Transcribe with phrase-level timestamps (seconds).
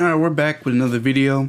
[0.00, 1.48] All right, we're back with another video.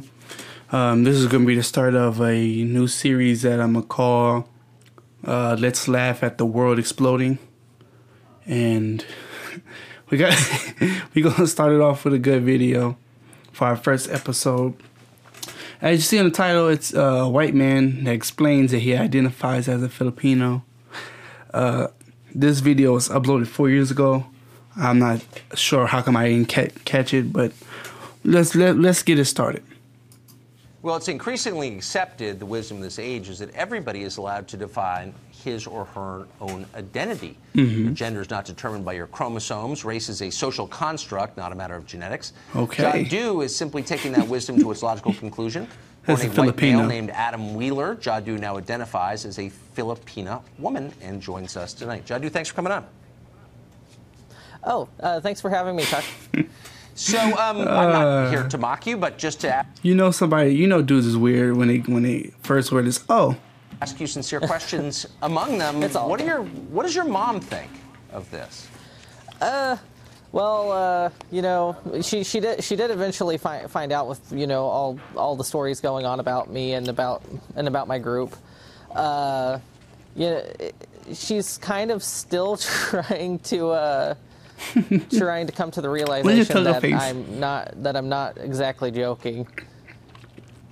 [0.72, 3.84] Um, this is going to be the start of a new series that I'm going
[3.84, 4.48] to call
[5.24, 7.38] uh, Let's Laugh at the World Exploding.
[8.46, 9.06] And
[10.10, 10.36] we got
[11.14, 12.96] we're going to start it off with a good video
[13.52, 14.74] for our first episode.
[15.80, 19.68] As you see in the title, it's a white man that explains that he identifies
[19.68, 20.64] as a Filipino.
[21.54, 21.86] Uh,
[22.34, 24.26] this video was uploaded four years ago.
[24.74, 25.24] I'm not
[25.54, 27.52] sure how come I didn't ca- catch it, but
[28.24, 29.62] let's let, let's get it started.
[30.82, 34.56] Well, it's increasingly accepted, the wisdom of this age is that everybody is allowed to
[34.56, 37.36] define his or her own identity.
[37.54, 37.84] Mm-hmm.
[37.84, 39.84] Your gender is not determined by your chromosomes.
[39.84, 42.32] Race is a social construct, not a matter of genetics.
[42.56, 43.04] Okay.
[43.04, 45.68] Jadu is simply taking that wisdom to its logical conclusion.
[46.06, 46.78] That's Born a a white Filipino.
[46.78, 52.06] male named Adam Wheeler, Jadu now identifies as a Filipina woman and joins us tonight.
[52.06, 52.86] Jadu, thanks for coming on.
[54.64, 56.04] Oh, uh, thanks for having me, Chuck.
[56.94, 60.66] So um, I'm not here to mock you, but just to You know somebody, you
[60.66, 63.36] know dudes is weird when they when they first word is oh.
[63.80, 65.06] ask you sincere questions.
[65.22, 67.70] Among them, It's all what, are your, what does your mom think
[68.12, 68.68] of this?
[69.40, 69.76] Uh.
[70.32, 74.46] Well, uh, you know, she she did she did eventually find find out with you
[74.46, 77.24] know all all the stories going on about me and about
[77.56, 78.36] and about my group.
[78.94, 79.58] Uh,
[80.14, 80.42] yeah,
[81.12, 82.56] she's kind of still
[82.90, 84.14] trying to uh,
[85.18, 86.94] trying to come to the realization that face?
[86.94, 89.46] I'm not that I'm not exactly joking.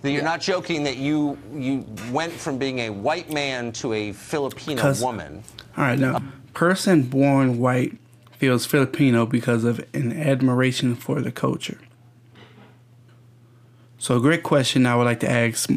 [0.03, 4.12] That you're not joking that you you went from being a white man to a
[4.12, 5.42] Filipino woman.
[5.77, 6.22] All right, now
[6.59, 7.97] person born white
[8.33, 11.78] feels Filipino because of an admiration for the culture.
[13.97, 15.70] So, a great question I would like to ask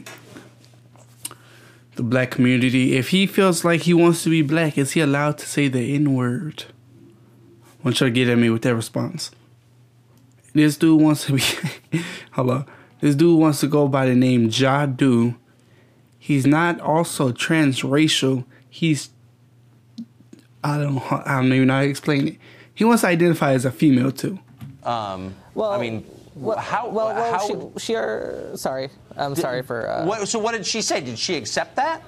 [1.96, 5.38] the black community: If he feels like he wants to be black, is he allowed
[5.40, 6.66] to say the N word?
[7.82, 9.32] I want you to get at me with that response.
[10.54, 12.04] This dude wants to be.
[12.32, 12.66] hello.
[13.00, 15.36] This dude wants to go by the name Jadu.
[16.20, 18.46] He's not also transracial.
[18.70, 19.10] He's
[20.64, 22.38] I don't I don't even know how to explain it.
[22.76, 24.38] He wants to identify as a female too.
[24.84, 26.06] Um, Well, I mean,
[26.36, 26.88] well, how?
[26.90, 29.90] well, well how she, she sorry, I'm sorry for.
[29.90, 31.02] Uh, what, so what did she say?
[31.02, 32.04] Did she accept that?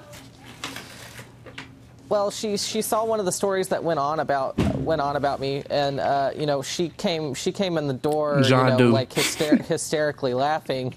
[2.14, 5.40] Well, she she saw one of the stories that went on about went on about
[5.40, 9.10] me, and uh, you know she came she came in the door, you know, like
[9.10, 10.94] hyster- hysterically laughing,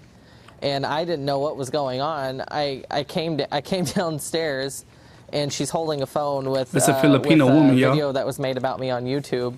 [0.61, 2.43] and I didn't know what was going on.
[2.51, 4.85] I I came I came downstairs,
[5.33, 7.89] and she's holding a phone with That's a uh, Filipino with a yo.
[7.89, 9.57] video that was made about me on YouTube,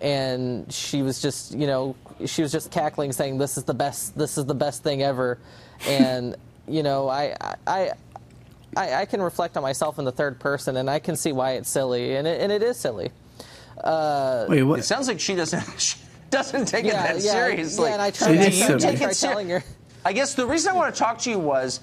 [0.00, 4.16] and she was just you know she was just cackling, saying this is the best
[4.16, 5.36] this is the best thing ever,
[5.86, 6.36] and
[6.66, 7.56] you know I I.
[7.66, 7.90] I,
[8.76, 11.68] I can reflect on myself in the third person, and I can see why it's
[11.70, 13.10] silly, and it, and it is silly.
[13.84, 15.96] Wait, It sounds like she doesn't she
[16.30, 17.88] doesn't take it that seriously.
[17.88, 18.62] Yeah, and I It tried, I is.
[18.62, 19.64] I Take tried it ser- telling her.
[20.04, 21.80] I guess the reason I want to talk to you was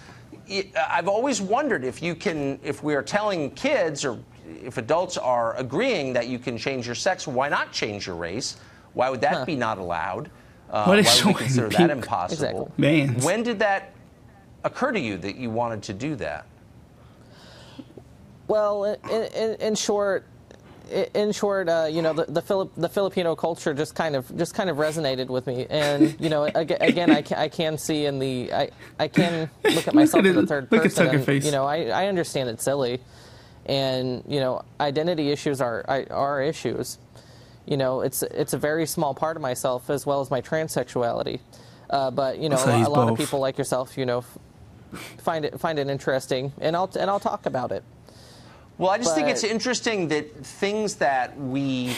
[0.50, 4.20] i- I've always wondered if you can, if we are telling kids or
[4.64, 8.58] if adults are agreeing that you can change your sex, why not change your race?
[8.94, 9.46] Why would that Huh.
[9.46, 10.30] be not allowed?
[10.70, 11.92] Uh, What is why would we consider that pink?
[11.92, 12.44] impossible?
[12.78, 13.06] Exactly.
[13.08, 13.26] Mans.
[13.26, 13.92] When did that
[14.64, 16.46] occur to you that you wanted to do that?
[18.48, 20.26] Well, in, in, in short,
[21.14, 24.54] in short, uh, you know, the the, Filip, the Filipino culture just kind of just
[24.54, 28.06] kind of resonated with me, and you know, aga- again, I can, I can see
[28.06, 31.26] in the I, I can look at myself at in the third Look person, and,
[31.26, 31.46] face.
[31.46, 33.00] you know, I, I understand it's silly,
[33.66, 36.98] and you know, identity issues are are- are issues.
[37.66, 41.40] You know, it's it's a very small part of myself as well as my transsexuality.
[41.90, 43.12] Uh, but you know, he's a lot both.
[43.12, 44.26] of people like yourself, you know,
[45.20, 47.84] find it find it interesting, and I'll and I'll talk about it.
[48.84, 51.96] Well, I just think it's interesting that things that we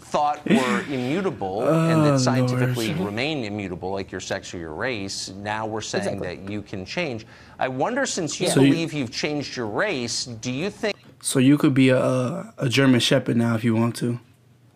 [0.00, 3.06] thought were immutable oh, and Oh, that scientifically Lord.
[3.06, 6.36] remain immutable, like your sex or your race, now we're saying Exactly.
[6.38, 7.24] that you can change.
[7.60, 11.56] I wonder, since you So believe you've changed your race, do you think So you
[11.56, 14.18] could be a a, a German Shepherd now if you want to.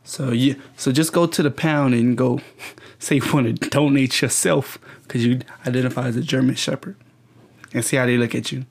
[0.04, 2.40] So you so just go to the pound and go
[3.00, 6.94] say you want to donate yourself because you identify as a German Shepherd
[7.74, 8.64] and see how they look at you.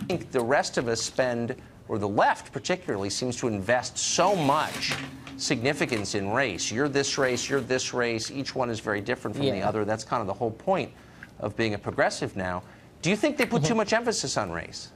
[0.00, 1.54] I think the rest of us spend,
[1.88, 4.94] or the left particularly, seems to invest so much
[5.36, 6.70] significance in race.
[6.70, 8.30] You're this race, you're this race.
[8.30, 9.84] Each one is very different from the other.
[9.84, 10.92] That's kind of the whole point
[11.40, 12.62] of being a progressive now.
[13.02, 14.90] Do you think they put too much emphasis on race?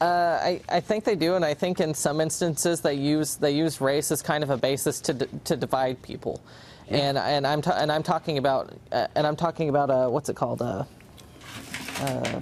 [0.00, 3.52] Uh, I, I think they do, and I think in some instances they use they
[3.52, 6.40] use race as kind of a basis to d- to divide people,
[6.88, 10.34] and and I'm and I'm talking about uh, and I'm talking about uh, what's it
[10.34, 10.84] called uh,
[12.00, 12.40] uh,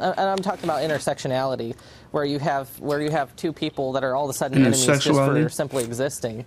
[0.00, 1.76] and I'm talking about intersectionality,
[2.14, 4.66] where you have where you have two people that are all of a sudden And
[4.66, 6.44] enemies just for simply existing.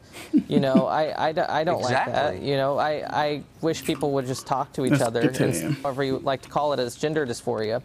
[0.48, 2.42] You know, I I don't like that.
[2.42, 2.92] You know, I,
[3.26, 6.42] I wish people would just talk to each That's other, good and however you like
[6.44, 7.82] to call it as gender dysphoria.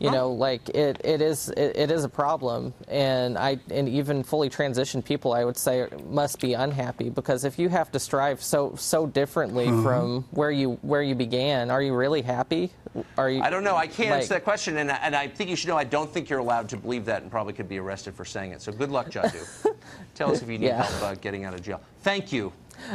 [0.00, 4.22] You know, like it, it is it, it is a problem, and I and even
[4.22, 8.40] fully transitioned people, I would say, must be unhappy because if you have to strive
[8.40, 9.82] so so differently Uh-huh.
[9.82, 12.70] from where you where you began, are you really happy?
[13.16, 13.42] Are you?
[13.42, 13.74] I don't know.
[13.76, 16.10] I can't like- answer that question, and, and I think you should know I don't
[16.12, 18.62] think you're allowed to believe that and probably could be arrested for saying it.
[18.62, 19.74] So good luck, Jadu.
[20.14, 20.84] Tell us if you need Yeah.
[20.84, 21.80] help uh, getting out of jail.
[22.02, 22.52] Thank you.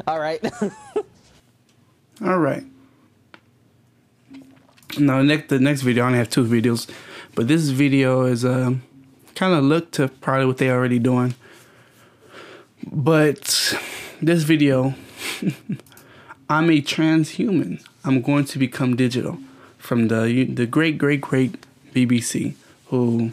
[0.08, 0.42] All right.
[2.24, 2.64] All right.
[4.98, 6.90] Now, next the next video, I only have two videos,
[7.34, 8.84] but this video is um,
[9.36, 11.36] kind of look to probably what they already doing.
[12.86, 13.76] But
[14.22, 14.94] this video,
[16.50, 17.84] I'm a transhuman.
[18.04, 19.40] I'm going to become digital
[19.78, 21.56] from the the great great great
[21.94, 22.54] BBC,
[22.88, 23.32] who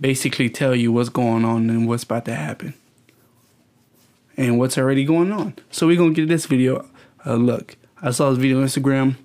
[0.00, 2.74] basically tell you what's going on and what's about to happen
[4.36, 5.54] and what's already going on.
[5.70, 6.84] So we're gonna get this video
[7.24, 7.76] a look.
[8.02, 9.16] I saw this video on Instagram,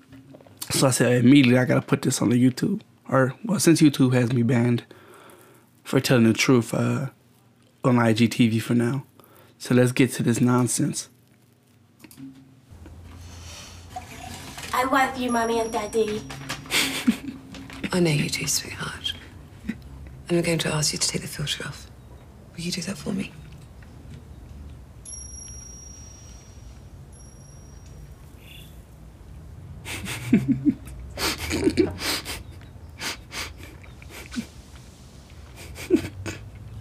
[0.70, 2.80] so I said immediately I gotta put this on the YouTube.
[3.08, 4.84] Or well, since YouTube has me banned
[5.82, 7.08] for telling the truth uh,
[7.84, 9.04] on IGTV for now.
[9.58, 11.08] So let's get to this nonsense.
[14.72, 16.22] I love you, mommy and Daddy.
[17.92, 19.12] I know you do, sweetheart.
[20.28, 21.90] And I'm going to ask you to take the filter off.
[22.54, 23.32] Will you do that for me?
[30.32, 30.36] I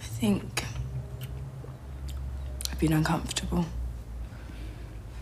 [0.01, 0.63] think
[2.69, 3.65] I've been uncomfortable.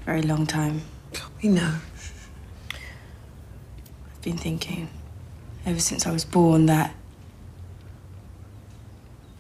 [0.06, 0.82] Very long time.
[1.42, 1.76] We know.
[2.74, 4.90] I've been thinking,
[5.66, 6.94] ever since I was born, that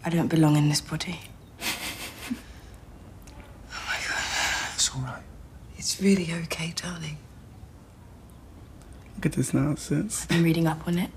[0.05, 1.19] I don't belong in this body.
[1.61, 1.65] Oh
[3.85, 4.23] my god.
[4.75, 5.23] It's all right.
[5.75, 7.17] It's really okay, darling.
[9.27, 10.21] Look at this nonsense.
[10.23, 11.09] I've been reading up on it.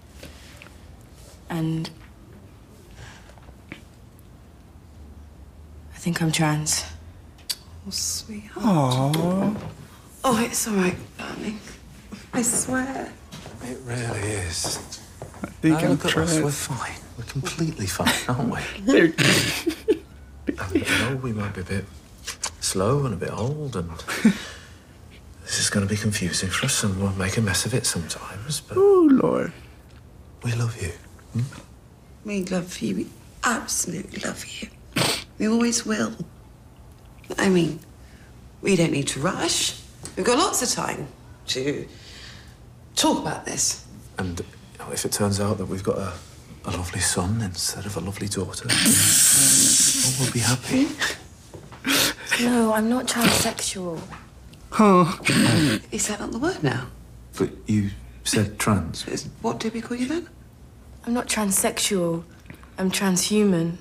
[1.48, 1.88] And
[5.94, 6.82] I think I'm trans.
[7.86, 9.14] Oh, sweetheart.
[9.14, 9.56] Aww.
[10.24, 11.60] Oh, it's all right, darling.
[12.32, 13.12] I swear.
[13.62, 14.98] It really is.
[15.44, 16.40] I think Now I'm look at us.
[16.40, 16.98] We're fine.
[17.16, 18.60] We're completely fine, aren't we?
[18.82, 19.14] There-
[20.48, 21.84] And, you know, we might be a bit
[22.58, 23.88] slow and a bit old, and
[25.70, 27.86] this is going to be confusing for us, and we'll make a mess of it
[27.86, 28.60] sometimes.
[28.60, 29.52] But oh Lord.
[30.42, 30.90] we love you.
[31.32, 31.40] Hmm?
[32.24, 32.96] We love you.
[32.96, 33.06] We
[33.44, 34.68] absolutely love you.
[35.38, 36.12] We always will.
[37.38, 37.78] I mean,
[38.62, 39.80] we don't need to rush.
[40.16, 41.06] We've got lots of time
[41.48, 41.86] to
[42.96, 43.86] talk about this.
[44.18, 44.40] And
[44.90, 46.12] if it turns out that we've got a,
[46.64, 50.88] a lovely son instead of a lovely daughter, well, we'll be happy.
[52.42, 54.00] No, I'm not transsexual.
[54.70, 55.04] Huh.
[55.90, 56.86] Is that not the word now?
[57.36, 57.90] But you
[58.24, 59.06] said trans.
[59.08, 60.28] Is- What did we call you then?
[61.06, 62.24] I'm not transsexual.
[62.78, 63.76] I'm transhuman.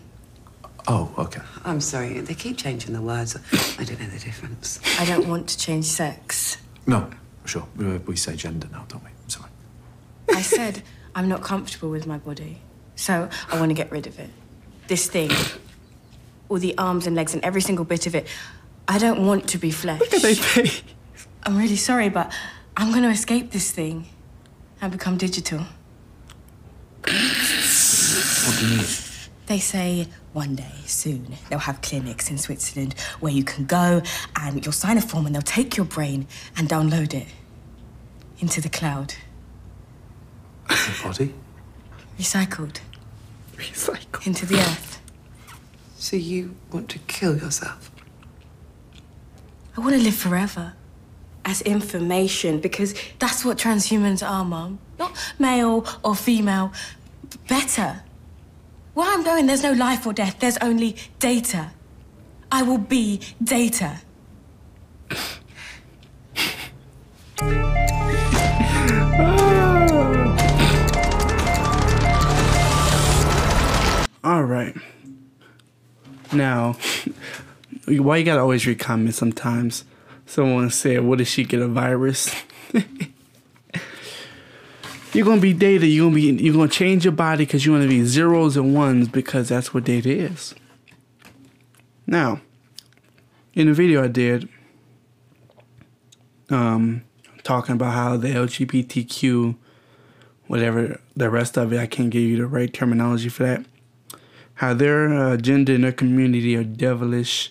[0.87, 1.41] Oh, okay.
[1.65, 3.35] I'm sorry, they keep changing the words.
[3.77, 4.79] I don't know the difference.
[4.99, 6.57] I don't want to change sex.
[6.87, 7.09] No,
[7.45, 7.67] sure.
[7.75, 9.09] We, we say gender now, don't we?
[9.09, 9.49] I'm sorry.
[10.33, 10.81] I said
[11.13, 12.61] I'm not comfortable with my body,
[12.95, 14.29] so I want to get rid of it.
[14.87, 15.29] This thing,
[16.47, 18.25] all the arms and legs and every single bit of it.
[18.89, 19.99] I don't want to be flesh.
[19.99, 20.81] Look at they face.
[21.43, 22.33] I'm really sorry, but
[22.75, 24.07] I'm going to escape this thing
[24.81, 25.59] and become digital.
[27.03, 27.05] What
[28.59, 28.85] do you mean?
[29.45, 34.01] They say one day, soon, they'll have clinics in Switzerland where you can go
[34.35, 36.27] and you'll sign a form and they'll take your brain
[36.57, 37.27] and download it
[38.39, 39.13] into the cloud.
[40.69, 41.33] Your body?
[42.17, 42.79] Recycled
[43.55, 44.25] Recycle.
[44.25, 44.99] into the earth.
[45.95, 47.88] So you want to kill yourself?
[49.79, 50.73] I want to live forever
[51.45, 54.77] as information because that's what transhumans are, Mum.
[54.97, 56.73] Not male or female,
[57.47, 58.03] better.
[58.93, 61.71] Where I'm going, there's no life or death, there's only data.
[62.51, 64.01] I will be data.
[74.25, 74.75] All right.
[76.33, 76.75] Now,
[77.97, 79.83] why you gotta always read comments sometimes?
[80.25, 82.33] Someone said, "What if she get a virus?"
[85.13, 85.87] you're gonna be data.
[85.87, 86.43] You're gonna be.
[86.43, 89.73] You're gonna change your body because you want to be zeros and ones because that's
[89.73, 90.53] what data is.
[92.05, 92.41] Now,
[93.53, 94.49] in the video I did,
[96.49, 97.03] um,
[97.43, 99.55] talking about how the LGBTQ,
[100.47, 103.65] whatever the rest of it, I can't give you the right terminology for that
[104.59, 107.49] how their uh, agenda in their community are devilish,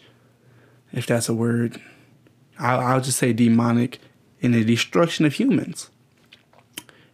[0.92, 1.80] if that's a word.
[2.58, 4.00] I'll, I'll just say demonic,
[4.40, 5.90] in the destruction of humans.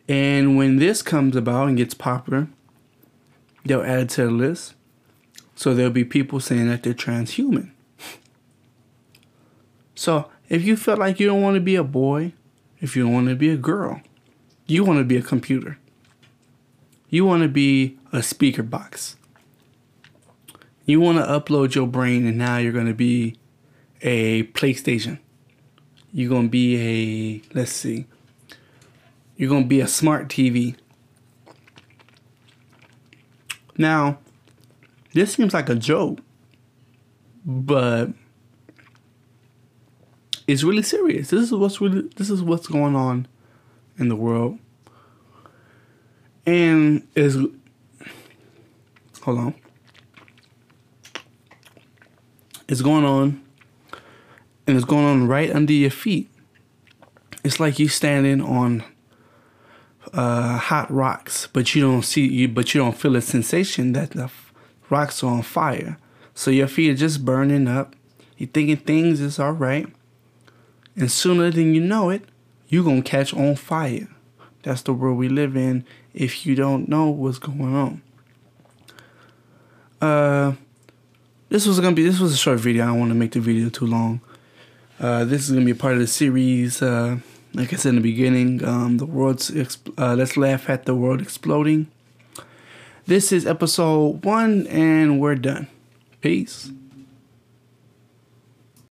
[0.09, 2.49] And when this comes about and gets popular,
[3.65, 4.75] they'll add it to the list.
[5.57, 7.71] So there'll be people saying that they're transhuman.
[9.97, 12.33] So if you feel like you don't want to be a boy,
[12.81, 14.03] if you don't want to be a girl,
[14.67, 15.79] you want to be a computer.
[17.09, 19.17] You want to be a speaker box.
[20.85, 23.37] You want to upload your brain, and now you're going to be
[24.05, 25.19] a PlayStation.
[26.13, 28.07] You're to be a, let's see,
[29.37, 30.77] you're to be a smart TV.
[33.77, 34.19] Now,
[35.13, 36.21] this seems like a joke,
[37.45, 38.11] but
[40.47, 41.31] it's really serious.
[41.31, 43.27] This is what's really this is what's going on
[43.99, 44.59] in the world.
[46.47, 47.37] And is
[49.23, 49.55] hold on.
[52.69, 53.44] It's going on
[54.67, 56.31] and it's going on right under your feet.
[57.43, 58.85] It's like you're standing on
[60.13, 64.13] uh, hot rocks, but you don't see you, but you don't feel a sensation that
[64.13, 64.31] the
[64.89, 65.99] rocks are on fire.
[66.35, 67.95] So your feet are just burning up.
[68.37, 69.87] You're thinking things is all right,
[70.97, 72.25] and sooner than you know it,
[72.69, 74.09] you're gonna catch on fire.
[74.63, 75.85] That's the world we live in.
[76.15, 78.03] If you don't know what's going on.
[80.01, 80.55] Uh,
[81.49, 82.85] this was gonna be this was a short video.
[82.85, 84.21] I don't want to make the video too long.
[85.01, 86.81] Uh, this is gonna be a part of the series.
[86.83, 87.19] Uh,
[87.53, 90.95] like I said in the beginning, um, the world's exp- uh, let's laugh at the
[90.95, 91.89] world exploding.
[93.07, 95.67] This is episode one, and we're done.
[96.21, 96.71] Peace.